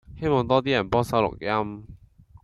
[0.19, 1.85] 希望多 D 人幫手錄音